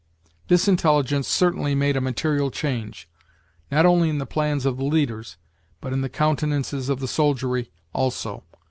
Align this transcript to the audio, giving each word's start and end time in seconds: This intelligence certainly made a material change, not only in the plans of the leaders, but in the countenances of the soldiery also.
This 0.47 0.67
intelligence 0.67 1.27
certainly 1.27 1.75
made 1.75 1.95
a 1.95 2.01
material 2.01 2.49
change, 2.49 3.07
not 3.71 3.85
only 3.85 4.09
in 4.09 4.17
the 4.17 4.25
plans 4.25 4.65
of 4.65 4.77
the 4.77 4.83
leaders, 4.83 5.37
but 5.79 5.93
in 5.93 6.01
the 6.01 6.09
countenances 6.09 6.89
of 6.89 6.99
the 6.99 7.07
soldiery 7.07 7.69
also. 7.93 8.43